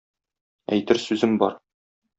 [0.79, 1.59] Әйтер сүзем бар